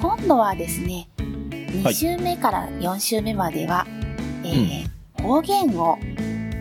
[0.00, 3.86] 今度はですね、2週目から4週目までは、
[4.44, 4.90] えー
[5.22, 5.98] 方言を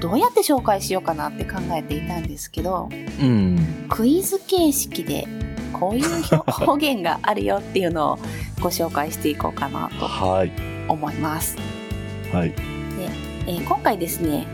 [0.01, 3.85] どうやって紹介しようかなって考えていたんですけど、うん。
[3.87, 5.25] クイズ形式で
[5.71, 6.35] こういう表
[6.65, 8.19] 方言があるよっていうのを
[8.59, 10.51] ご紹介していこうかなとはい。
[10.89, 11.55] 思います。
[12.33, 12.53] はい。
[13.47, 14.45] えー今回ですね、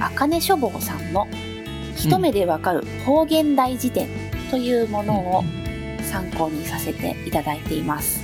[0.00, 1.28] あかね書房さんの
[1.96, 4.08] 一目でわかる方言大辞典
[4.50, 5.44] というものを
[6.14, 8.20] 参考にさせていただいています。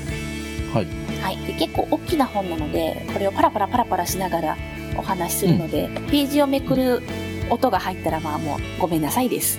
[0.73, 0.87] はい。
[1.21, 1.37] はい。
[1.45, 4.57] で、結構大きな本なので、これをパラパラパラパラしながら
[4.97, 7.03] お話しするので、ページをめくる
[7.51, 9.59] 音が入ったらまあもうごめんなさいです。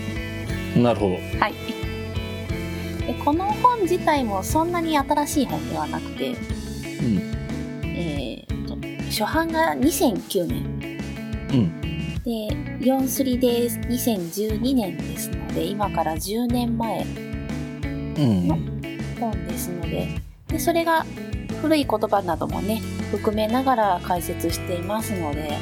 [0.77, 1.15] なるほど。
[1.39, 1.53] はい。
[3.05, 6.37] でこの本自体もそんなに新しい本ではなくて、うん。
[7.83, 10.63] えーと、初版が2009年。
[11.51, 11.81] うん。
[12.23, 12.29] で、
[12.79, 17.05] 43で2012年ですので、今から10年前
[18.21, 18.47] うん。
[19.19, 20.07] 本ですので、
[20.47, 21.05] でそれが
[21.61, 25.57] 古い言葉などもね、含めながら解説していますので、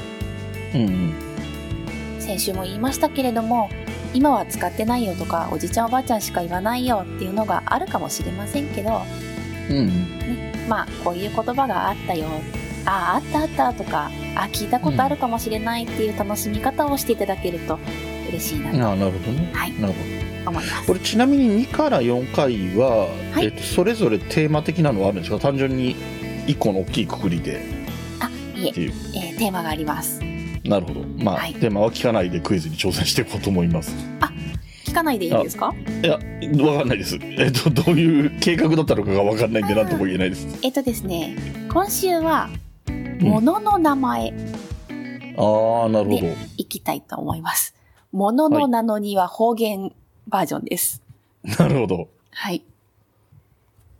[0.75, 1.13] うん。
[2.19, 3.69] 先週も言いましたけれども、
[4.13, 9.01] 今は使ってないよとか、おじちゃんおばあちゃんしか言わないよっていうのがあるかもしれませんけど、
[9.69, 9.89] うん。
[10.67, 12.27] まあ、こういう言葉があったよ、
[12.85, 17.79] ああ、あったあったとか、あ聞いたことあるかもしれないっていう楽しみ方をしていただけると
[18.29, 19.51] 嬉しいなとああ、なるほどね。
[19.53, 20.28] はいなるほど。
[20.49, 20.93] 思いますこ。
[20.93, 25.39] れちなみに2から4回は、はいえっと、それぞれテーマ的なのはあるんですか？
[25.39, 25.95] 単純に
[26.47, 27.61] 1個の大きいくくりで
[28.19, 28.93] あ、いえって、いう。
[29.15, 30.19] えーテーマがあります。
[30.65, 31.01] なるほど。
[31.17, 33.95] まあ、はいテーマは聞かないでクイズに挑戦していこうと思います。
[34.85, 35.73] 聞かないでいいですか？
[36.03, 36.13] いや、
[36.65, 37.17] わかんないです。
[37.21, 40.47] えっと、どういう計画だったのかがわかんないんで、なんとも言えないです。
[40.63, 41.35] えっとですね、
[41.71, 42.49] 今週は、
[43.21, 44.33] 物の名前
[45.37, 46.27] ああ、なるほど。
[46.57, 47.75] いきたいと思います。
[48.11, 49.93] 物の名のには方言
[50.27, 51.01] バージョンです。
[51.43, 52.09] なるほど。
[52.31, 52.63] はい。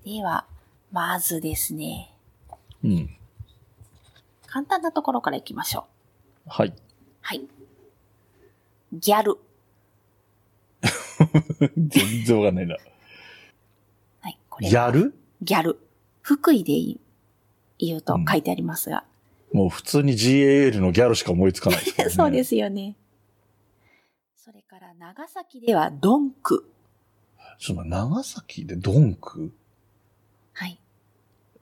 [0.06, 0.46] では、
[0.92, 2.14] まずですね、
[2.84, 3.10] うん。
[4.48, 5.86] 簡単なところからいきましょ
[6.46, 6.50] う。
[6.50, 6.74] はい。
[7.22, 7.48] はい。
[8.94, 9.38] ギャル。
[11.78, 12.76] 全然わかんないな。
[14.22, 14.40] はい。
[14.50, 14.70] これ。
[14.72, 15.14] やる？
[15.42, 15.80] ギャル。
[16.22, 17.00] 福井で
[17.78, 19.04] 言うと書いてありますが。
[19.54, 22.10] もう普通に GAL のギャルしか思いつかないね。
[22.10, 22.96] そうですよね。
[24.50, 26.66] それから、長崎ではドンク。
[27.60, 29.52] ちょっと待って長崎でドンク？
[30.54, 30.80] はい。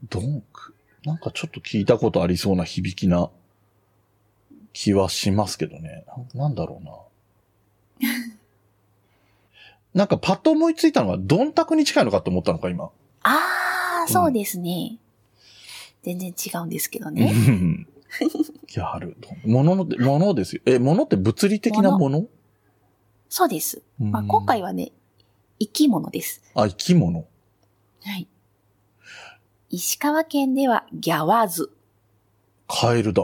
[0.08, 0.74] ドンク？
[1.04, 3.30] なんかちょっと聞いたことありそうな響きな
[4.72, 6.06] 気はしますけどね。
[6.34, 8.10] ななんだろうな。
[9.94, 12.90] なんかパッと思いついたのはドンタクに近いのかと思ったのか、今。
[13.24, 14.98] あー、そうですね。
[16.04, 17.34] 全然違うんですけどね。
[17.34, 17.88] うん
[18.68, 19.18] ギャル。
[19.46, 20.62] ものの、ものですよ。
[20.66, 22.28] え、ものって物理的なもの？
[23.30, 23.82] そうです。
[24.00, 24.92] まあ、うん今回はね、
[25.60, 26.42] 生き物です。
[26.54, 27.26] あ、生き物。
[28.04, 28.28] はい。
[29.70, 31.72] 石川県ではギャワズ。
[32.68, 33.24] カエルだ。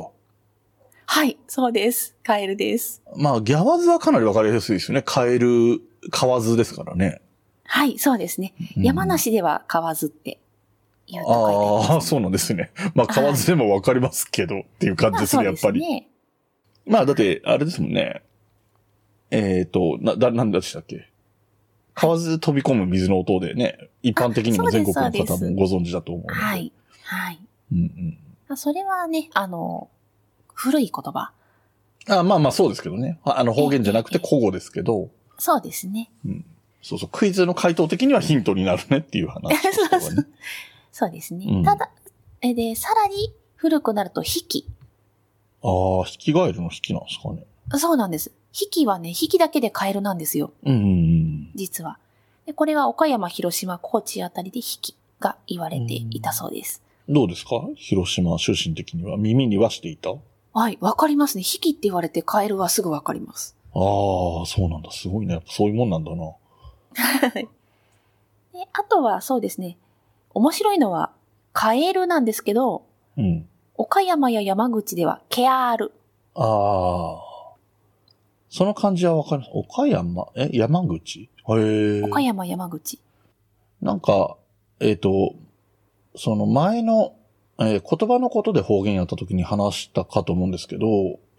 [1.06, 2.16] はい、そうです。
[2.24, 3.02] カエルです。
[3.16, 5.04] まあ、ギャワズはかなりわかりやすいですよね。
[5.04, 5.82] カエル、
[6.12, 7.22] 河津ですからね。
[7.66, 8.54] はい、そうですね。
[8.78, 10.40] うん山梨では河津って
[11.08, 12.72] 言うと書いてあああ、そうなんですね。
[12.96, 15.80] まあ、河津でもわかりますけど、っていう感じですね、まあやっぱり。
[15.80, 16.10] ね。
[16.86, 18.24] まあ、だって、あれですもんね。
[19.34, 21.10] えっ、と、な、だ、なんでしたっけ？
[21.96, 26.34] 河津飛び込む水の音でね、一般的にも全国の方もご存知だと思う。
[26.34, 26.72] はい。
[27.04, 27.40] はい。
[27.72, 28.18] うんうん。
[28.50, 29.90] あそれはね、あの、
[30.54, 31.32] 古い言葉。
[32.08, 33.20] あまあまあそうですけどね。
[33.24, 36.10] ああの方言じゃなくてええ古語ですけど、そうですね。
[36.82, 39.58] そうそう、クイズの回答的にはヒントになるねっていう 話ね。
[40.92, 41.46] そうですね。
[41.48, 41.90] うんただ、
[42.42, 44.68] えで、さらに古くなると、引き。
[45.64, 47.46] ああ、ヒキガエルのヒキなんですかね。
[47.80, 48.32] そうなんです。
[48.54, 50.54] 引きはね、引きだけでカエルなんですよ。
[50.64, 51.52] うんうんうん。
[51.56, 51.98] 実は。
[52.46, 56.84] でこれは岡山、広島、高知あたりで引きが言われていたそうです。
[57.10, 57.68] どうですか？
[57.76, 60.12] 広島出身的には耳にはしていた？
[60.12, 60.16] あ
[60.54, 61.42] はい、わかりますね。
[61.42, 63.56] 引きって言われてカエルはすぐわかります。
[63.74, 63.80] あ、
[64.46, 64.92] そうなんだ。
[64.92, 65.34] すごいね。
[65.34, 66.34] やっぱそういうもんなんだな。
[67.34, 69.78] であとはそうですね。
[70.36, 71.12] 面白いのは、
[71.54, 72.86] カエルなんですけど、
[73.18, 73.48] うん。
[73.76, 75.92] 岡山や山口ではケアール。
[76.36, 77.33] ああ。
[78.54, 79.44] その感じはわかる。
[79.52, 80.28] 岡山？
[80.36, 81.22] え山口？
[81.22, 81.28] へ
[81.98, 82.02] え。
[82.04, 83.00] 岡山、山口。
[83.82, 84.38] なんか、
[84.80, 85.34] えっ、と、
[86.16, 87.16] その前の、
[87.58, 90.86] えー言葉のことで方言やった時に話したかと思うんですけど、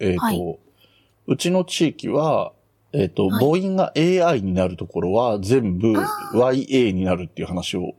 [0.00, 0.58] えっ、と、はい
[1.28, 2.52] うちの地域は、
[2.92, 7.94] えっ、と、はい母音が AI になるところは全部あ YA になるっていう話を。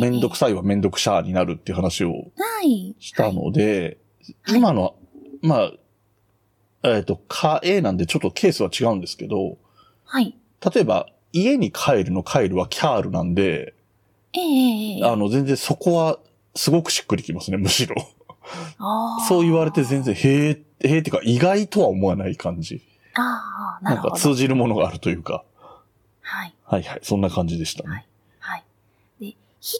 [0.00, 2.96] めんどくさいはめんどくしゃーになるっていう話をはい。
[2.98, 3.98] したので、
[4.46, 4.92] はい今のは、
[5.42, 5.72] まあ、
[6.82, 9.58] えっ、と、か、A なんでちょっとケースは違うんですけど、
[10.04, 10.34] はい。
[10.74, 13.74] 例えば、家に帰るの帰るはキャールなんで、
[14.34, 16.18] ええええあの、全然そこは、
[16.54, 17.94] すごくしっくりきますね、 むしろ。
[18.78, 22.82] あーそう言われて全然、へえ、へえっていうか、意外とは思わない感じ。
[23.14, 24.20] ああ、ななんかるほど。
[24.20, 25.44] 通じるものがあるというか。
[26.20, 26.54] はい。
[26.64, 28.06] はいはい、そんな感じでしたね。
[28.38, 28.64] はい。
[29.20, 29.34] で、引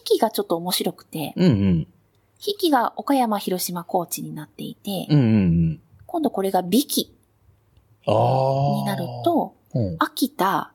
[0.05, 1.87] きがちょっと面白くて、うんうん。
[2.45, 5.81] 引きが岡山、広島、高知になっていて、うんうんうん。
[6.13, 7.11] 今度これが美紀。
[8.05, 10.71] になる、と、うん、秋田、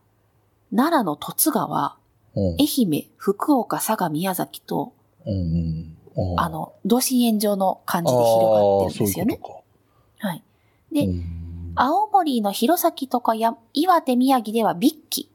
[0.75, 1.97] 奈良の十津川、
[2.35, 4.95] うん愛媛、福岡、佐賀、宮崎と、
[5.25, 6.41] うんうん。
[6.41, 9.39] あの、同心円状の感じで広がってるんですよね。
[9.41, 10.27] ういう。
[10.27, 10.43] はい。
[10.91, 15.31] でうん青森の弘前とかや岩手、宮城ではビッキ。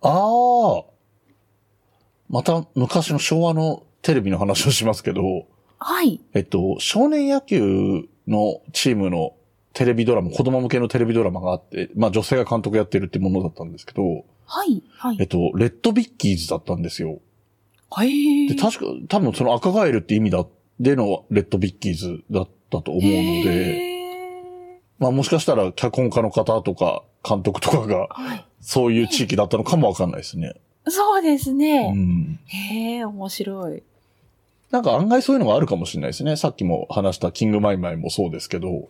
[0.00, 0.84] ああ。
[2.28, 5.22] また昔の昭和のテレビの話をしますけど、
[5.78, 6.20] はい。
[6.34, 9.34] えっと、少年野球のチームの
[9.72, 14.82] テレビドラマ、子供向けのテレビドラマがあって、まあ女性が監督やってるってものだったんですけど、はい。
[14.96, 15.16] はい。
[15.20, 17.20] えっと、レッドビッキーズだったんですよ。
[17.90, 18.48] はい。
[18.48, 20.44] で、確か、多分その赤ガエルって意味だ、
[20.80, 28.08] でのレッドビッキーズだったと思うので、へまあもしかしたら脚本家の方とか監督とかが。
[28.62, 30.54] そういう地域だったのかもわかんないですね。
[30.88, 31.92] そうですうね。
[31.92, 32.38] ん。
[32.46, 33.82] へえ、面白い。
[34.72, 36.34] なんか案外そういうのがあるかもしれないですね。
[36.36, 38.88] さっきも話したキングマイマイもそうですけど、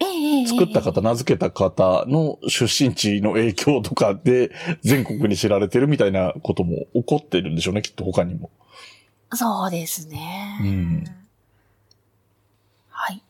[0.00, 4.50] ええええ作った方、名付けた方の出身地の影響とかで
[4.82, 8.50] 全国に知られてるみたいなことも起こってるんでしょうね、きっと他にも。
[9.32, 10.58] そうですね。
[10.62, 11.04] うん
[12.88, 13.22] はい。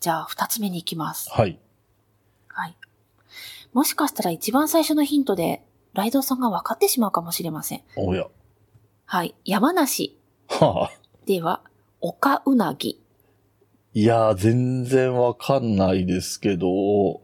[0.00, 1.28] じゃあ、二つ目に行きます。
[1.30, 1.58] はい。
[2.48, 2.76] はい。
[3.74, 7.82] もしかしたら一番最初のヒントで、ライドウさんが分かってしまうかもしれません。
[7.96, 8.26] おや。
[9.04, 9.34] はい。
[9.44, 11.07] 山梨はあ。
[11.28, 11.60] では、
[12.00, 12.98] 岡うなぎ。
[13.92, 17.20] いやー、全然わかんないですけど、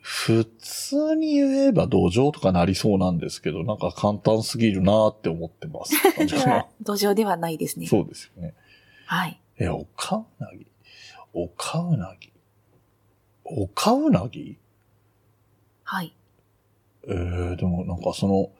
[0.00, 5.96] 普通に言えば土壌とかなりそうなんですけど、なんか簡単すぎるなーって思ってます。
[6.80, 7.88] 土壌ではないですね。
[7.88, 8.54] そうですよね。
[9.06, 9.40] はい。
[9.58, 10.64] え、おかうなぎ？
[11.32, 12.30] おかうなぎ？
[13.46, 14.56] おかうなぎ？
[15.82, 16.14] はい。
[17.08, 18.52] えー、でもなんかその、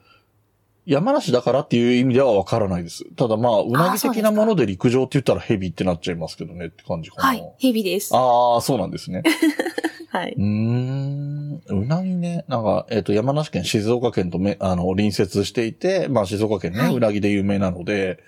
[0.90, 3.04] 山梨だからっていう意味ではわからないです。
[3.14, 7.22] ただまあ、うなぎ的なもので陸上って言ったらヘビってなっちゃいますけどねって感じかな。
[7.28, 7.52] はい。
[7.58, 8.10] ヘビです。
[8.12, 9.22] ああ、そうなんですね。
[10.10, 10.34] はい。
[10.36, 11.62] うーん。
[11.64, 12.44] うなぎね。
[12.48, 18.18] なんか、えっ、と、山梨県、静岡県とめ、あの、隣接していて、まあ、静岡県ね、はいうなぎで有名なので、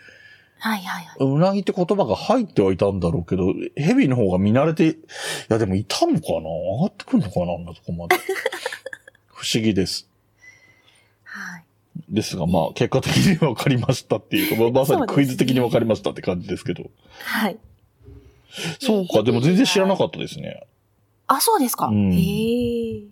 [0.61, 1.17] はいはいはい。
[1.19, 4.97] うなぎって言葉が入ってはいたんだろうけど、ヘビの方が見慣れて、い
[5.49, 6.49] や、でもいたのかな？
[6.49, 7.55] 上がってくるのかな？
[7.55, 8.15] あんなとこまで。
[9.35, 10.09] 不思議です。
[11.25, 11.65] はい。
[12.09, 16.85] ですが、まあ、結果的に分かりましたっていうか、 まさにクイズ的に分かりましたって感じですけど。
[17.25, 17.59] はい。
[18.81, 20.67] そうか、でも全然知らなかったですね。
[21.27, 21.87] あ、そうですか。
[21.87, 23.03] うんへえ。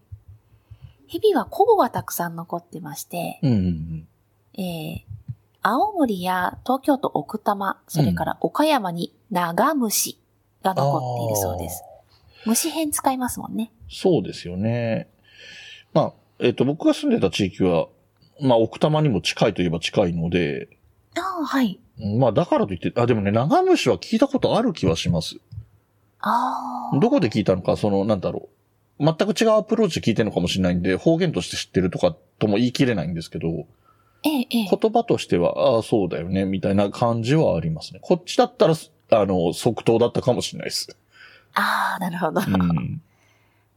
[1.06, 4.62] ヘビはコブがたくさん残ってまして、うんうんうん。
[4.62, 5.10] えー、
[5.62, 10.18] 青森や東京都奥多摩、それから岡山に長虫
[10.62, 11.82] が残っているそうです。
[12.46, 13.72] 虫編使いますもんね。
[13.90, 15.08] そうですよね。
[15.92, 17.88] まあ、えっ、と、僕が住んでた地域は、
[18.42, 20.68] まあ、奥多摩にも近いといえば近いので、
[21.16, 21.80] ああ、はい。
[22.18, 25.36] まあ、だからといって、あ、でもね、長虫は聞いたことある気はします。
[26.20, 26.98] ああ。
[26.98, 28.48] どこで聞いたのか、その、なんだろ
[28.98, 29.04] う。
[29.04, 33.66] 全く違うアプローチで聞いてるのかもしれないんで、方言として知ってるとかとも言い切れないんですけど、
[34.22, 34.68] ええ、ええ。
[34.70, 38.00] 言葉としては、ああ、そうだよね、みたいな感じはありますね。
[38.02, 38.74] こっちだったら、
[39.12, 40.94] あの、即答だったかもしれないです。
[41.54, 42.40] ああ、なるほど。
[42.40, 43.02] うん。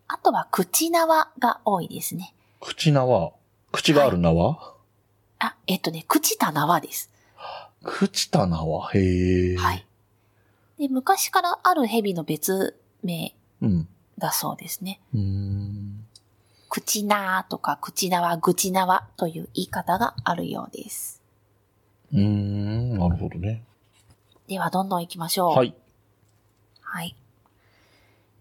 [0.07, 2.33] あとは口縄が多いですね。
[2.59, 3.31] 口縄
[3.73, 4.75] 口がある縄、
[5.39, 7.09] あ、えっとね、口た縄です。
[7.83, 8.87] 口た縄？
[8.93, 9.57] へえ。
[9.57, 9.87] はい。
[10.77, 13.87] で、昔からある蛇の別名うん。
[14.19, 15.01] だそうですね。
[15.11, 16.05] うーん。
[16.69, 21.23] 口なーとか口縄、口縄という言い方があるようです。
[22.13, 23.63] うーん、なるほどね。
[24.47, 25.57] では、どんどん行きましょう。
[25.57, 25.73] はい。
[26.79, 27.15] はい。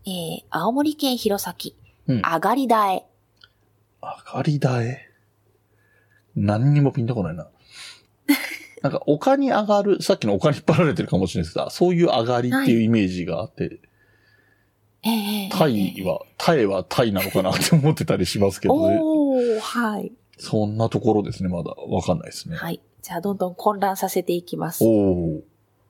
[0.04, 1.72] えー、青森県弘前、
[2.18, 2.22] うん。
[2.22, 3.06] あがりだえ。
[4.02, 5.08] 上がりだえ。
[6.36, 7.48] 何にもピンとこないな。
[8.82, 13.80] なんか、丘に上がる、さっきの丘に引っ張られてるかもしれないですが、そういう上がりっていうイメージがあって、
[15.04, 20.12] えー、えータイは、タイはタイなのかなって思ってたりしますけど、ね、 おー、はい。
[20.38, 21.70] そんなところですね、まだ。
[21.88, 22.56] わかんないですね。
[22.56, 22.80] はい。
[23.02, 24.84] じゃあ、どんどん混乱させていきます。
[24.84, 25.40] おー。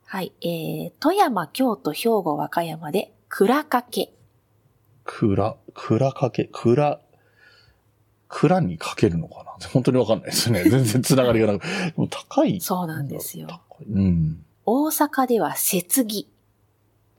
[0.05, 0.33] はい。
[0.43, 4.13] えー、富山、京都、兵庫、和歌山で、蔵かけ。
[5.05, 6.77] くら、くらかけ、く
[8.33, 9.53] ら、くらにかけるのかな？
[9.73, 10.65] 本当にわかんないですね。
[10.69, 11.63] 全然つながりがなく。
[11.67, 12.61] でも高い。
[12.61, 13.61] そうなんですよ。
[13.91, 14.45] うん。
[14.65, 16.29] 大阪では、雪木。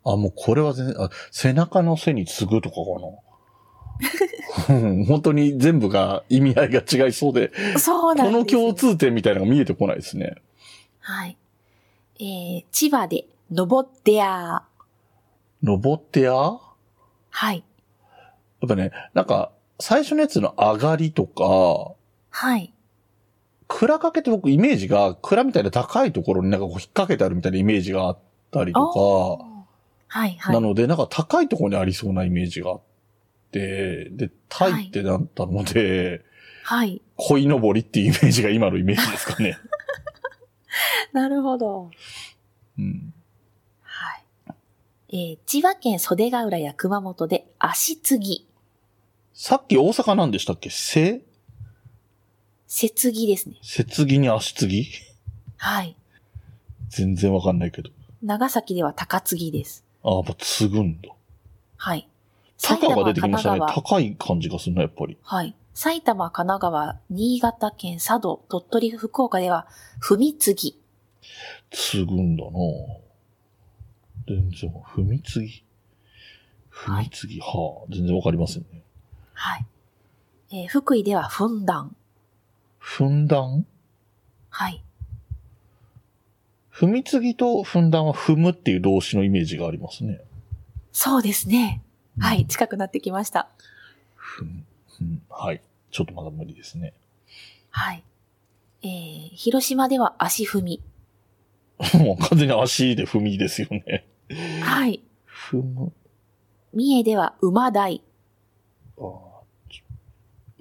[0.05, 3.17] あ、もうこれは全然、あ、背中の背に次ぐとかかな？
[4.69, 8.35] う ん本当に全部が意味合いが違いそうで、そうなんです。
[8.35, 10.35] この共通点みたいなのが見えてこないですね。
[10.99, 11.37] はい。
[12.19, 14.83] えー、千葉で、登ってやー。
[15.63, 16.31] 登ってや？
[16.33, 16.59] や
[17.29, 17.63] はい。
[18.65, 21.95] っぱね、なんか、最初のやつの上がりとか、
[22.29, 22.73] はい。
[23.67, 28.19] 蔵掛けって僕イメージが、蔵みたいな高いところになんかこう引っ掛けてあるみたいなイメージがあっ
[28.51, 28.99] たりとか、
[30.07, 30.53] はい、はい。
[30.53, 32.81] なのでなんか高いところにありそうなイメージがあっ
[33.51, 36.23] て、で、タイってなったので、
[36.63, 37.01] はい。
[37.17, 39.57] 鯉のぼりっていうイメージが今のイメージですかね。
[41.11, 41.91] なるほど。
[42.77, 43.13] うん。
[43.81, 44.23] はい。
[45.09, 48.47] えー、千葉県袖ヶ浦や熊本で足継ぎ。
[49.33, 50.69] さっき大阪なんでしたっけ？
[50.69, 51.21] せ？
[52.67, 53.55] 接ぎですね。
[53.63, 54.85] 接ぎに足継ぎ？
[55.57, 55.95] はい。
[56.89, 57.89] 全然わかんないけど。
[58.21, 59.83] 長崎では高継ぎです。
[60.03, 61.09] ああ、やっぱ継ぐんだ。
[61.77, 62.07] はい。
[62.61, 63.59] 高が出てきましたね。
[63.59, 65.17] 埼玉神奈川高い感じがするな、やっぱり。
[65.23, 65.55] はい。
[65.73, 69.67] 埼玉、神奈川、新潟県、佐渡、鳥取、福岡では、
[69.99, 70.79] 踏み継ぎ。
[71.71, 72.51] 継ぐんだな
[74.27, 75.63] 全然、踏み継ぎ？
[76.71, 78.82] 踏み継ぎ、はあ、全然わかりませんね。
[79.43, 79.65] はい。
[80.51, 81.93] えー福井では、分断。
[82.81, 83.65] 踏んだん？
[84.49, 84.81] はい。
[86.71, 90.21] 踏み継ぎと踏んだんは踏むっていう動詞のイメージがありますね。
[90.93, 91.81] そうですね。
[92.19, 92.45] はい。
[92.45, 93.49] 近くなってきました。
[94.39, 94.63] 踏む。
[94.87, 95.61] 踏むはい。
[95.91, 96.93] ちょっとまだ無理ですね。
[97.69, 98.03] はい。
[98.81, 100.81] えー、広島では足踏み。
[101.99, 104.05] もう完全に足で踏みですよね。
[104.61, 105.01] はい。
[105.51, 105.91] 踏む。
[106.73, 108.01] 三重では馬台。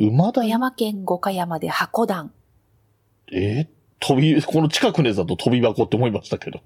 [0.04, 2.32] 馬だ富山県五箇山で箱段。
[3.32, 3.66] えー
[4.04, 6.58] 飛び、この近くのやつだと飛び箱って思いましたけど。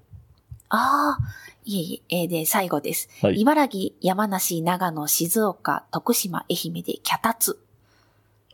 [0.69, 1.23] ああ、
[1.65, 3.09] いえいえ、えーで、最後です。
[3.21, 3.39] はい。
[3.41, 7.59] 茨城、山梨、長野、静岡、徳島、愛媛で脚立。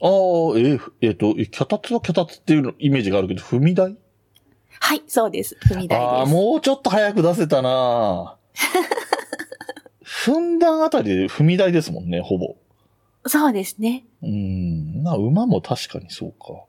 [0.02, 3.96] ああ、えーえっ、と、え脚立は脚立っていうのイメージがあるけど、踏み台？
[4.82, 5.58] はい、そうです。
[5.66, 6.34] 踏み台ああ、です。
[6.34, 8.36] もうちょっと早く出せたな
[10.26, 12.58] 踏 んだんあたりで踏み台ですもんね、ほぼ。
[13.26, 14.06] そうですね。
[14.22, 16.64] うーん、な、馬も確かにそうか。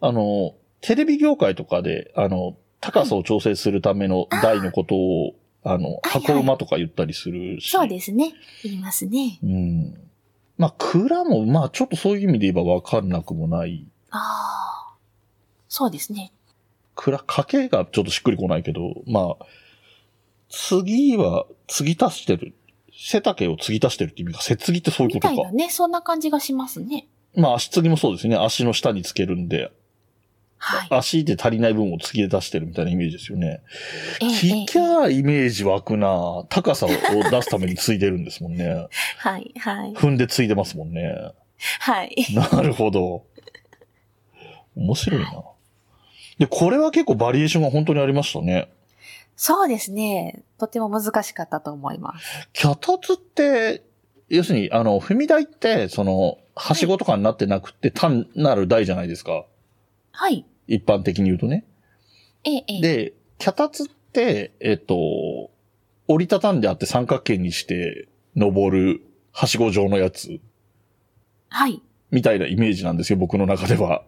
[0.00, 7.70] あの、テレビ業界とかで、あの、高さを調整するための台のことを、あの、はい箱馬とか言ったりするし。
[7.70, 8.34] そうですね。
[8.62, 9.38] 言いますね。
[9.42, 9.94] うん。
[10.58, 13.86] まあ、蔵も、まあ、ちょっとそういう意味で言えばわかんなくもない。
[14.10, 14.94] ああ。
[15.68, 16.32] そうですね。
[16.94, 19.46] 蔵、家計がちょっとしっくりこないけど、まあ、
[20.50, 22.54] 次は、継ぎ足してる。
[22.96, 24.42] 背丈を継ぎ足してるって意味か。
[24.42, 25.42] 背継ぎってそういうみことか。
[25.42, 27.08] たいなね、そんな感じがしますね。
[27.36, 28.36] まあ、足継ぎもそうですね。
[28.36, 29.72] 足の下につけるんで、
[30.58, 30.88] はい。
[30.90, 33.60] 足で足りない分を継ぎ出してるみたいなイメージですよね。
[34.22, 38.86] ええ聞きゃイメージ湧くな高さを出すために継いでるんですもんね。
[39.18, 39.92] はい、はい。
[39.92, 41.12] 踏んで継いでますもんね。
[41.80, 42.14] はい。
[42.32, 43.24] なるほど。
[44.76, 45.44] 面白いな。
[46.38, 48.68] で、これは結構バリエーションが本当にありましたね。
[49.36, 50.44] そうですね。
[50.58, 52.48] とても難しかったと思います。
[52.52, 53.84] 脚立って、
[54.28, 59.44] 要するに、あの、踏み台って、その、はしごとかになってなくて、単なる台じゃないですか。
[60.12, 60.46] はい。
[60.68, 61.64] 一般的に言うとね。
[62.44, 62.80] ええ、ええ。
[62.80, 65.50] で、脚立って、えっと、
[66.06, 70.40] 折りたたんであって三角形にして登るはしご状のやつ
[71.48, 71.82] はい。
[72.10, 74.04] みたいなイメージなんですよ、僕の中では。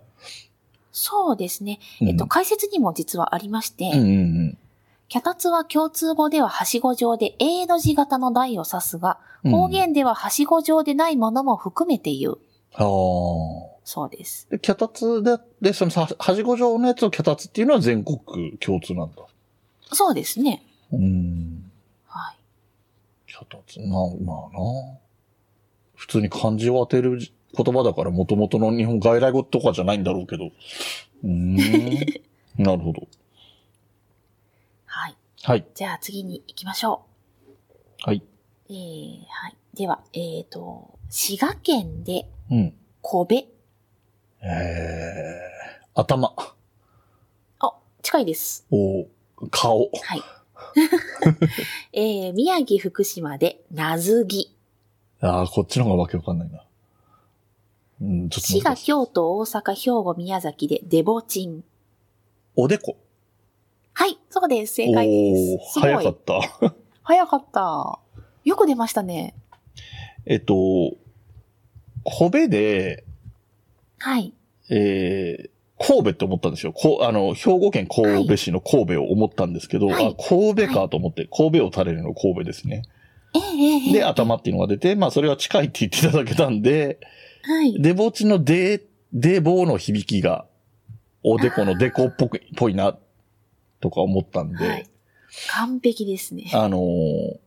[0.93, 1.81] そうですね。
[2.01, 4.11] うんえっと、解説にも実はありまして、うんうんう
[4.45, 4.59] ん
[5.09, 9.53] 脚立は共通語でははしご状で A の字型の台を指すが、うん。
[9.53, 12.39] 方言でははしご状でないものも含めて言う。
[12.75, 13.77] ああ。
[13.85, 14.49] そうです。
[14.51, 19.23] で、脚立で、で、そのさ、はしご状のやつを脚立っていうのは全国共通なんだ。
[19.93, 20.65] そうですね。
[20.93, 21.71] うん。
[22.09, 22.37] はい。
[23.27, 23.91] 脚立、な、
[24.25, 24.99] まあな。
[25.95, 27.21] 普通に漢字を当てる
[27.57, 30.47] 言葉だから元々の日本外来語とかじゃないんだろうけど。
[30.47, 31.57] うーん。
[32.59, 33.07] なるほど。
[35.43, 35.59] はい。
[35.61, 35.67] はい。
[35.75, 37.07] じゃあ次に行きましょ
[38.03, 38.17] はい。
[38.17, 38.23] う。
[38.69, 39.57] えー、はい。
[39.75, 42.75] では、えっ、と、滋賀県でうん。
[43.03, 43.35] 小部。
[43.35, 46.35] えー、頭。
[47.61, 48.67] あ、近いです。
[48.71, 49.07] お
[49.51, 49.91] 顔。
[50.03, 50.23] はい。
[51.93, 54.55] えー、宮城、福島でなずぎ。
[55.21, 56.65] ああ、こっちの方がわけわかんないな。
[58.01, 61.65] うん、ちょっと滋賀、京都、大阪、兵庫、宮崎でデボチン。
[62.55, 62.97] おでこ。
[63.99, 64.75] はい、そうです。
[64.75, 65.73] 正解です。
[65.73, 65.81] す。
[65.81, 66.41] 早かった。
[67.03, 67.99] 早かった。
[68.45, 69.35] よく出ましたね。
[70.27, 70.55] えっと、
[72.05, 73.05] 小部で、
[73.97, 74.35] はい。
[74.69, 76.75] えー、神戸って思ったんですよ。
[76.75, 82.83] こあの、兵庫県神戸市の神戸を思ったんですけど、はいあ、神戸かと思って、神戸を垂れるの神戸ですね。
[83.35, 83.43] ええ
[83.87, 87.01] ええで、頭っていうのが出て、まあそれは近いって言っていただけたんで、
[87.45, 87.81] はい。
[87.81, 88.83] デボチのデ、
[89.15, 90.45] デボの響きが、
[91.23, 92.99] おでこのデコっぽく、ぽいな、
[93.81, 94.87] とか思ったんで、はい。
[95.51, 96.51] 完璧ですね。
[96.55, 97.39] あのー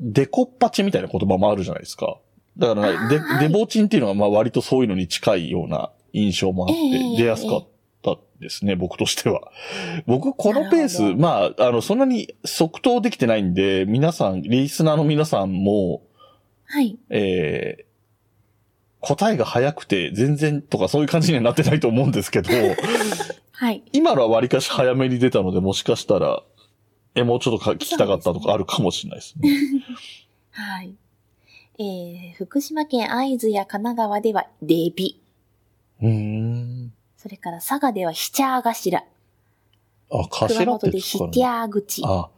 [0.00, 2.18] デコッパチみたいな言葉もあるじゃないですか。
[2.58, 7.66] だから、デ、デボチンっていうのはまあ割とそういうのに近いような印象もあってええ、出やすかっ
[8.02, 9.50] たですね、僕としては。
[10.06, 16.02] 僕、このペース、まあ、あの、そんなに即答できてないんで、皆さん、リスナーの皆さんも、
[16.66, 16.98] はい。
[17.10, 17.86] えー
[19.06, 22.50] 答えが早くて全然とかそういう感じにはなってないと思うんですけど、
[23.58, 23.82] はい。
[23.94, 26.42] 今のは割かし早めに出たので、もしかしたら、
[27.14, 29.48] え、もうちょっとか聞きたかったとかあるかもしれないですね。
[30.52, 30.94] はい。
[31.78, 35.22] えー、福島県会津や神奈川ではデビ。
[36.02, 36.92] うーん。
[37.16, 39.04] それから佐賀ではヒチャー頭。
[40.10, 41.30] あ、熊頭って本でヒですかね。
[41.32, 42.02] テャー口。
[42.04, 42.28] あ、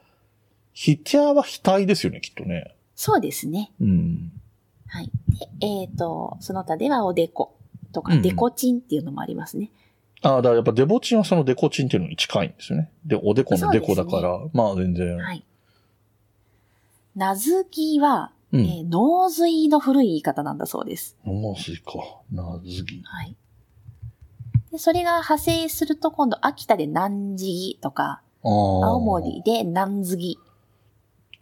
[0.73, 2.77] ヒティアは額ですよね、きっとね。
[2.95, 3.73] そうですね。
[3.81, 4.33] うん。
[4.87, 5.11] はい。
[5.59, 7.57] でえっ、と、その他ではおでこ
[7.93, 9.73] とか、うんうんデコチンっていうのもありますね。
[10.23, 12.91] あだからやっぱデボチンはそのデコチンっていうのに近いんですよね。
[13.05, 15.17] で、おでこのデコだから、まあ全然。
[15.17, 15.45] はい。
[17.15, 18.61] なずきは、うん。
[18.61, 21.17] えー、脳髄の古い言い方なんだそうです。
[21.25, 21.93] ノースイか。
[22.33, 23.03] なずぎ。
[23.05, 23.37] はい。
[24.73, 28.51] で、それが派生すると今度秋田で南次とか、ああ。
[28.51, 30.39] 青森で南次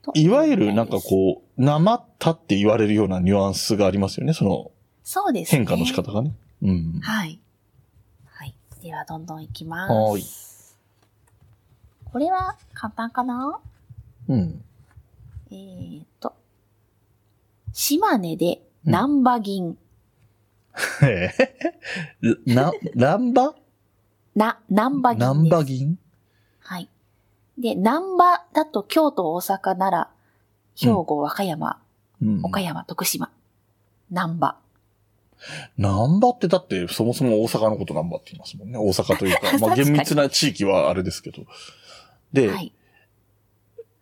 [0.03, 1.01] といわゆるなんかう。
[1.01, 4.33] こう、なまったって言われるようなニュアンスがありますよね。
[4.33, 4.71] その
[5.03, 5.59] そうですね。
[5.59, 6.35] 変化の仕方がね。
[6.63, 7.01] うん。
[7.01, 7.41] はい。
[8.87, 8.91] はい。
[8.91, 9.93] では、どんどんいきます。
[9.93, 10.25] はーい
[12.13, 13.61] これは簡単かな？
[14.29, 14.65] うん。
[15.51, 16.35] えーと、
[17.73, 19.77] 島根で南波銀。
[21.03, 21.61] へえ。
[22.47, 23.55] な、ナンバ
[24.35, 25.29] な、南波銀です。
[25.29, 25.99] ナンバ銀？
[26.61, 26.89] はい。
[27.59, 30.09] で、南波だと京都、大阪、奈
[30.77, 31.83] 良、兵庫、和歌山、
[32.23, 32.41] うん。
[32.45, 33.31] 岡山、徳島。
[34.11, 34.57] 南波。
[35.79, 38.79] ナンバってだってそもそも大阪のことナンバって言いますもんね。
[38.79, 39.59] 大阪というか。
[39.61, 41.45] まあ厳密な地域はあれですけど。
[42.33, 42.73] で、はい。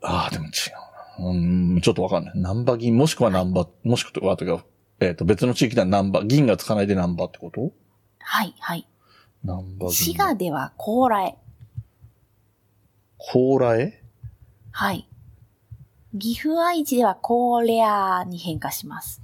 [0.03, 0.49] ああ、でも違
[1.19, 1.31] うな。
[1.31, 2.35] うん、ちょっとわかんない。
[2.37, 4.65] ナンバ銀、もしくはナンバ、もしくは、というか、
[5.01, 7.73] えっ、と、別の地域ではナンバ、銀がつかないでナンバってこと？
[8.19, 8.87] はい、はい。
[9.45, 9.93] ナンバ銀。
[9.93, 11.37] 滋賀では高麗。
[13.19, 14.03] 高麗？
[14.73, 15.09] はい。
[16.19, 19.21] 岐阜愛知では高レアに変化します。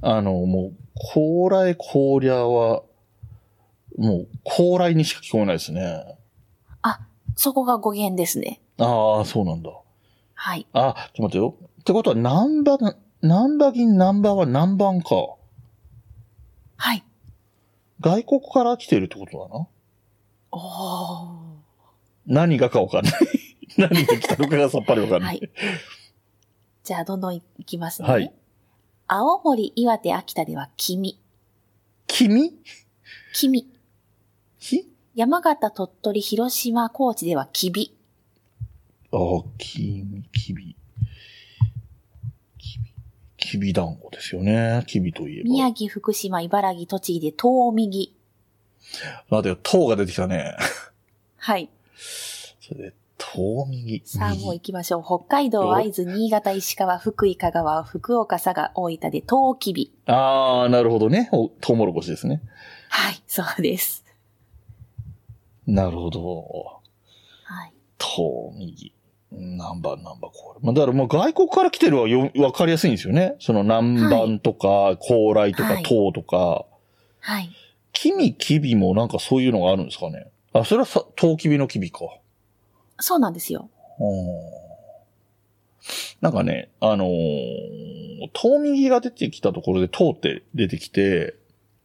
[0.00, 2.82] あの、もう、高麗、高麗は、
[3.96, 6.16] もう、高麗にしか聞こえないですね。
[6.82, 7.00] あ、
[7.36, 8.60] そこが語源ですね。
[8.78, 9.70] ああ、そうなんだ。
[10.34, 10.66] はい。
[10.72, 11.54] あ、ちょっと待ってよ。
[11.80, 12.78] ってことは、ナンバ、
[13.22, 15.34] ナンバ銀、ナンバは南蛮か。
[16.76, 17.04] はい。
[18.00, 19.66] 外国から来てるってことだな。
[20.52, 21.58] おー。
[22.26, 23.12] 何がかわかんない。
[23.76, 25.28] 何が来たのかがさっぱりわかんな。
[25.28, 25.50] はいい。
[26.84, 28.08] じゃあ、どんどんいきますね。
[28.08, 28.32] はい。
[29.10, 31.18] 青森、岩手、秋田では君。
[32.06, 32.52] 君？
[33.32, 33.66] 君。
[34.58, 34.86] ひ？
[35.14, 37.96] 山形、鳥取、広島、高知ではきび。
[39.10, 39.18] ああ、
[39.56, 40.76] きび、きび。
[42.58, 42.92] きび。
[43.38, 44.84] きび団子ですよね。
[44.86, 45.48] きびといえば。
[45.48, 48.14] 宮城、福島、茨城、栃木で遠右。
[49.30, 50.54] 待てよ、塔が出てきたね。
[51.38, 51.70] はい。
[52.60, 54.02] それで、遠右。
[54.04, 55.04] さあ、もう右行きましょう。
[55.04, 59.92] 北海道、お会津、新潟、石川、福井、香川、福岡、佐賀、大分で遠きび。
[60.06, 61.28] ああ、なるほどね。
[61.32, 62.42] おトウモロコシですね。
[62.88, 64.04] はい、そうです。
[65.66, 66.20] なるほど。
[67.44, 67.72] はい。
[67.98, 68.92] 遠右。
[69.30, 70.60] 何番何番これ。
[70.62, 73.36] まあ、だからもう外国から来てるはよ、わかりやすいんですよね。
[73.40, 76.64] その南蛮とか、高麗とかはい、唐とか。
[77.20, 77.50] はい。
[77.92, 80.28] キミ、キビもなんかそういうのがあるんですかね。
[80.52, 82.00] あ、それはさ、トウキビのキビか。
[82.98, 83.68] そうなんですよ。
[84.00, 84.68] うん
[86.20, 87.08] なんかね、あのー、
[88.32, 91.34] 遠右が出てきたところで、唐って出てきて、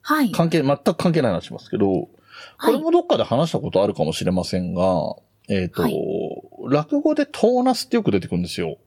[0.02, 0.32] はい。
[0.32, 2.10] 関係、全く関係ない話しますけど、こ
[2.58, 5.16] はいれもどっかで話したことあるかもしれませんが、
[5.48, 5.94] えっ、と、はい
[6.66, 8.78] 落語でトーナスってよく出てくるんですよ。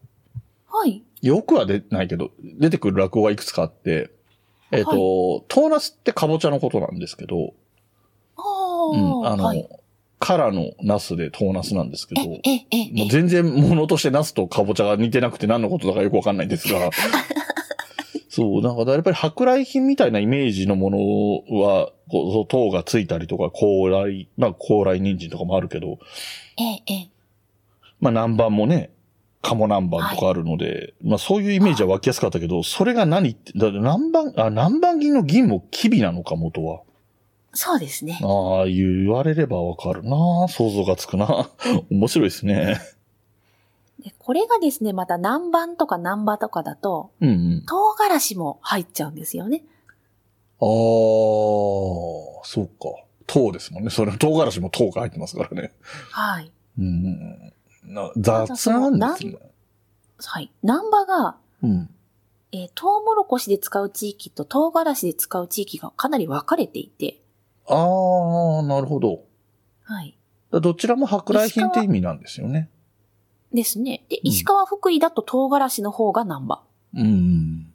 [0.67, 1.03] はい。
[1.21, 4.11] よくは出ないけど、出てくる落語がいくつかあって、
[4.73, 4.99] えっ、と、はい
[5.49, 7.53] トーナスってカボチャのことなんですけど、
[8.37, 8.43] あ
[8.93, 9.69] うん、あの、はい。
[10.27, 16.91] カラのナスでトーナスなんですけど、もう全然物としてナスとカボチャが似てなくて何のことだかよくわかんないんですが、
[18.29, 26.01] そう、なんかやっぱり舶来品みたいなイメージのものは、こう糖がついたりとか、高麗、まあ高麗人参とかもあるけど、
[26.59, 27.09] え、え、
[28.01, 28.91] まあ南蛮もね、
[29.43, 36.81] 鴨南蛮とかあるので、まあそういうイメージは湧きやすかったけど、それが何って、だって南蛮、あ、南蛮銀の銀もキビなのか、元は。
[37.57, 38.21] そうですね。
[38.23, 41.51] ああ、言われればわかるな想像がつくな
[41.91, 42.79] 面白いですね。
[43.99, 47.65] でこれがですね、また南蛮とか南蛮とかだと、うんうん。
[47.67, 49.65] 唐辛子も入っちゃうんですよね。
[50.61, 50.67] ああ、
[52.45, 53.05] そうか。
[53.27, 53.91] 糖ですもんね。
[53.91, 55.73] それ、唐辛子も糖が入ってますからね。
[56.11, 56.53] はい。
[56.79, 57.53] うん。
[57.85, 59.39] な雑なんですね。
[60.19, 60.53] はい。
[60.63, 61.91] 南蛮が、うん。
[62.53, 67.21] えートウモロコシで使う地域と唐辛子で使う地域がかなり分かれていて、
[67.69, 69.25] ああ、なるほど。
[69.83, 70.17] はい。
[70.51, 72.71] どちらも舶来品って意味なんですよね。
[73.53, 74.05] ですね。
[74.09, 76.59] で、うん石川福井だと唐辛子の方が南蛮。
[76.97, 77.73] うん。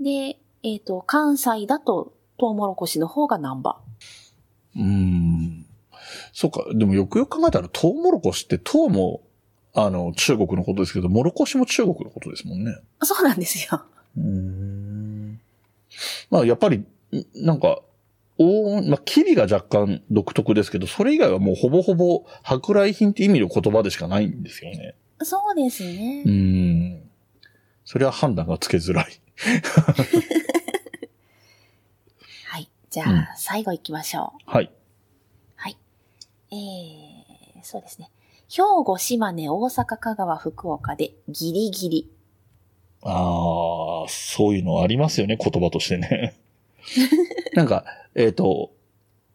[0.00, 3.74] で、えっ、と、関西だとトウモロコシの方が南蛮。
[4.76, 5.66] うん。
[6.32, 6.64] そうか。
[6.74, 9.22] でもよくよく考えたら、トウモロコシって糖も、
[9.74, 12.76] あの、中国のことですけど、モロコシも中国のことですもんね。
[13.02, 13.82] そうなんですよ。
[14.16, 15.40] うん。
[16.30, 16.86] まあ、やっぱり、ん
[17.34, 17.80] なんか、
[18.42, 24.94] おまあ、キリが若干独特ですけど、それ以外はもうほぼほぼ舶来品って意味の言葉でしかないんですよね。
[25.20, 26.22] そうですね。
[26.24, 27.02] うん。
[27.84, 29.20] それは判断がつけづらい。
[32.46, 32.70] はい。
[32.88, 34.50] じゃうんあ、最後行きましょう。
[34.50, 34.70] はい。
[35.56, 35.76] はい。
[36.50, 38.10] えー、そうですね。
[38.48, 42.10] 兵庫、島根、大阪、香川、福岡でギリギリ。
[43.02, 46.38] ああ、そういうのありますよね、言葉としてね。
[47.54, 47.84] なんか、
[48.14, 48.72] えっ、と、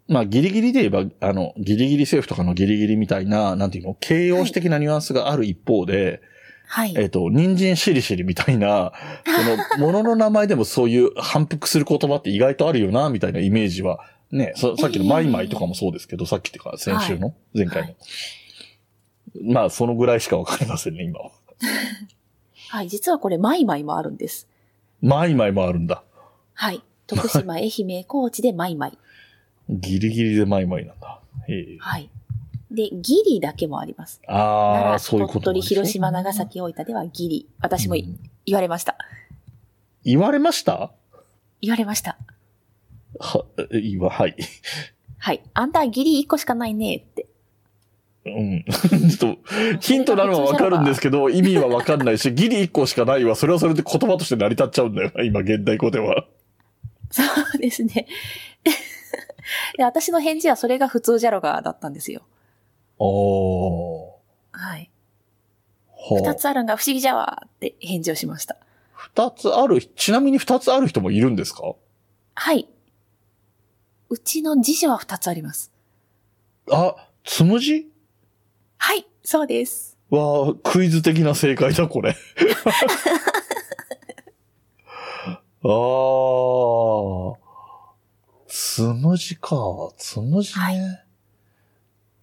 [0.07, 6.21] まあ、ギリギリで言えば、あの、ギリギリ政府とかのギリギリみたいな、なんていうの、形容詞的なニュアンスがある一方で、
[6.67, 6.93] はい。
[6.97, 8.91] えっ、と、人参しりしりみたいな、
[9.25, 13.99] その、ものの名前でもそういう反復する言葉って意外とあるよな、みたいなイメージは、
[14.31, 17.87] ね、そさっきのマイマイとかもそうですけど、さっきっていうか、先週の、前回の。
[17.89, 17.95] はい
[19.43, 21.31] まあ、そのぐらいしかわかりませんね、今は。
[22.69, 22.89] はい。
[22.89, 24.47] 実はこれ、マイマイもあるんです。
[25.01, 26.03] マイマイもあるんだ。
[26.53, 26.81] はい。
[27.07, 28.97] 徳島、愛媛、高知でマイマイ。
[29.69, 31.19] ギリギリでマイマイなんだ。
[31.47, 32.09] へえはい。
[32.71, 34.21] で、ギリだけもあります。
[34.27, 37.47] ああ、そういうこと鳥取、広島、長崎、大分ではギリ。
[37.61, 38.95] 私もいうん言われました。
[40.03, 40.91] 言われました？
[41.61, 42.17] 言われました。
[43.19, 44.35] は、えいわ、はい。
[45.17, 45.41] はい。
[45.53, 47.25] あんたはギリ1個しかないねって。
[48.25, 48.65] うん。
[49.09, 53.35] ちょっと、ヒントなのはわかるんですけど、意味はわかんないし、ギリ1個しかないわ。
[53.35, 56.25] それはそれで言葉として成り立っちゃうんだよな、今、現代語では。
[57.11, 57.23] そ
[57.55, 58.07] うですね。
[59.77, 62.23] で、私の返事はそれが普通じゃろがだったんですよ。
[62.97, 64.11] おー。
[64.51, 64.89] はい。
[65.89, 66.31] はあ。
[66.31, 68.57] 二つあるんが不思議じゃわって返事をしました。
[68.93, 71.75] 二つある、ちなみに二つある人もいるんですか？
[72.35, 72.67] はい。
[74.09, 75.71] うちの次女は二つあります。
[76.71, 77.91] あ、つむじ？
[78.77, 79.97] はい、そうです。
[80.09, 82.15] わあ、クイズ的な正解だ、これ。
[85.63, 85.71] ああ。
[88.75, 89.55] つむじか。
[89.95, 90.61] つむじね。
[90.61, 91.05] はい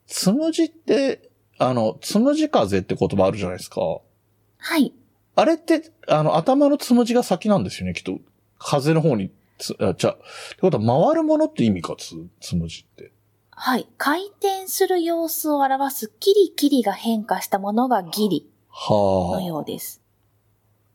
[0.07, 3.81] つむじって、あの、つむじ風って言葉あるじゃないですか。
[3.81, 4.03] は
[4.77, 4.93] い。
[5.35, 8.19] あれって、あの、頭のつむじが先なんですよね、きっと。
[8.59, 10.17] 風の方につ、あ、じゃあ、っ
[10.51, 13.13] てことは回るものって意味か、つ、つむじって。
[13.53, 13.89] はい。
[13.97, 18.51] 回転する様子を表すキリキリが変化したものがギリ
[18.91, 19.41] のはあ。
[19.41, 20.03] ようです。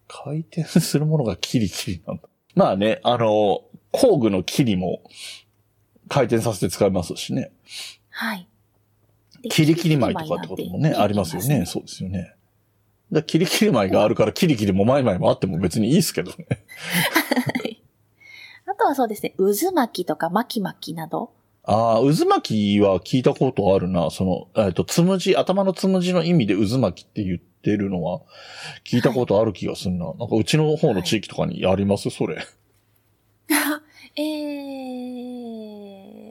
[0.08, 2.24] 回転するものがキリキリなんだ。
[2.54, 5.02] まあね、あの、工具のキリも
[6.10, 7.52] 回転させて使いますしね。
[8.10, 8.48] はい。
[9.42, 11.66] でキリキリ舞とかってこともね、ありますよね。。
[11.66, 12.34] そうですよね。
[13.12, 16.48] だキリキリ舞があるからキリキリもマイマイもあっても別にいいですけどね。
[16.50, 16.56] は
[17.64, 17.84] い
[18.70, 21.32] あとはそうですね、渦巻きとか巻き巻きなど。
[21.64, 24.10] ああ、渦巻きは聞いたことあるな。
[24.12, 28.22] その、えっと、つむじ、頭のつむじの意味で渦巻きって言ってるのは
[28.84, 30.06] 聞いたことある気がするな。
[30.06, 32.10] なんかうちの方の地域とかにあります？
[32.10, 32.46] それ。
[34.18, 35.77] えー、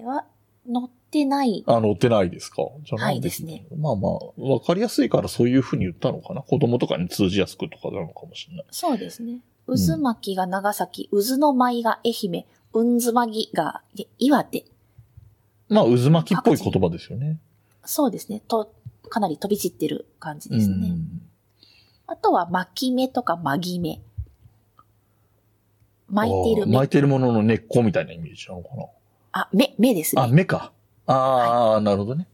[0.06, 0.24] は、
[0.66, 1.62] 載ってない。
[1.66, 2.62] あ、載ってないですか？
[2.84, 3.66] じゃなんでですね。
[3.76, 6.42] まあまあ、わかりやすいからそういうふうに言ったのかな？
[6.42, 8.66] 子供とかに通じやすくとかなのかもしれない。
[8.70, 9.34] そうですね。
[9.34, 14.64] ん渦巻きが長崎、渦の舞が愛媛、うんずまぎがで岩手。
[15.68, 17.38] まあ、渦巻きっぽい言葉ですよね。
[17.84, 18.40] そうですね。
[18.48, 18.72] と、
[19.08, 20.88] かなり飛び散ってる感じですね。
[20.88, 21.22] うん
[22.08, 24.00] あとは巻き目とか巻き目。
[26.08, 28.68] 巻いている巻いてるものの根っこみたいなイメージなのか
[29.36, 30.22] あ、目、目ですな。
[30.22, 30.32] あ、ね。
[30.32, 30.72] 目か。
[31.06, 32.26] ああ、なるほどね。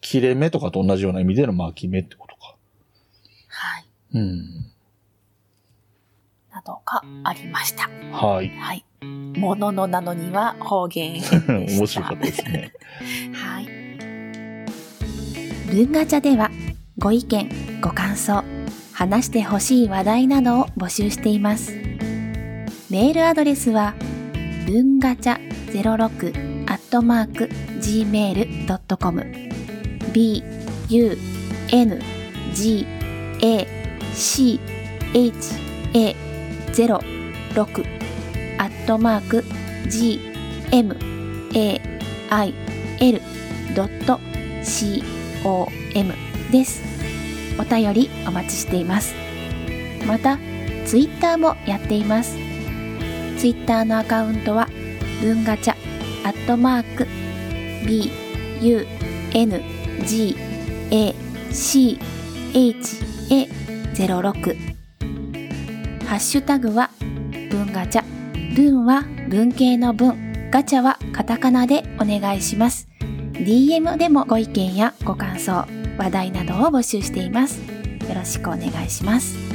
[0.00, 2.56] 切れ目とかと同じような意味での巻き目ってことか。
[3.48, 3.84] はい。
[4.14, 4.38] うん。
[6.50, 7.90] などがありました。
[8.16, 8.48] はい。
[8.48, 8.84] はい。
[9.38, 11.20] もののなのには方言。
[11.46, 12.72] 面白かったですね。
[13.34, 13.66] はい。
[15.66, 16.50] 文ガチャでは
[16.98, 17.50] ご意見、
[17.82, 18.42] ご感想、
[18.94, 21.72] 話してほしい話題などを募集しています。
[22.90, 23.94] メールアドレスは
[24.66, 25.37] 文ガチャ
[25.72, 27.44] 06アットマーク
[27.80, 29.24] gmail.com
[30.12, 30.42] b
[30.88, 31.18] u
[31.70, 32.02] n
[32.54, 32.86] g
[33.42, 33.66] a
[34.14, 34.60] c
[35.14, 35.34] h
[35.94, 36.16] a
[36.72, 37.84] 06
[38.58, 39.44] アットマーク
[39.88, 40.20] g
[40.72, 40.96] m
[41.54, 41.80] a
[42.30, 42.54] i
[43.00, 43.20] l
[44.62, 45.02] c
[45.44, 46.14] o m
[46.50, 46.82] です。
[47.58, 49.14] お便りお待ちしています。
[50.06, 50.38] また、
[50.86, 52.36] ツイッターもやっています。
[53.38, 54.68] ツイッターのアカウントは、
[55.20, 55.74] 文ガチャ、
[56.24, 57.06] アットマーク、
[57.86, 58.10] B,
[58.62, 58.86] U,
[59.34, 59.62] N,
[60.06, 60.36] G,
[60.90, 61.14] A,
[61.52, 61.98] C,
[62.54, 63.48] H, A,
[63.94, 64.56] 06
[66.06, 66.90] ハッシュタグは、
[67.50, 68.04] 文ガチャ、
[68.54, 72.88] 文は文系の文、ガチャはカタカナでお願いします。
[73.32, 75.66] DM でもご意見やご感想、
[75.98, 77.60] 話題などを募集しています。
[77.60, 79.47] よろしくお願いします。